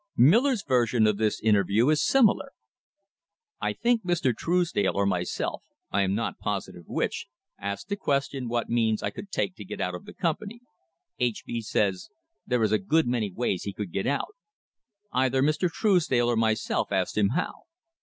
Miller's 0.17 0.63
version 0.63 1.05
of 1.05 1.17
this 1.17 1.39
interview 1.41 1.87
is 1.89 2.03
similar: 2.03 2.53
"I 3.61 3.73
think 3.73 4.03
Mr. 4.03 4.35
Truesdale 4.35 4.93
or 4.95 5.05
myself, 5.05 5.61
I 5.91 6.01
am 6.01 6.15
not 6.15 6.39
positive 6.39 6.85
which, 6.87 7.27
asked 7.59 7.89
the 7.89 7.95
question 7.95 8.49
what 8.49 8.67
means 8.67 9.03
I 9.03 9.11
could 9.11 9.29
take 9.31 9.53
to 9.57 9.63
get 9.63 9.79
out 9.79 9.93
of 9.93 10.05
the 10.05 10.13
company. 10.15 10.61
H. 11.19 11.43
B. 11.45 11.61
says, 11.61 12.09
'There 12.47 12.63
is 12.63 12.71
a 12.71 12.79
good 12.79 13.05
many 13.07 13.31
ways 13.31 13.61
he 13.61 13.73
could 13.73 13.91
get 13.91 14.07
out.' 14.07 14.33
Either 15.11 15.43
Mr. 15.43 15.69
Truesdale 15.69 16.31
or 16.31 16.35
myself 16.35 16.91
asked 16.91 17.15
him 17.15 17.29
how. 17.35 17.65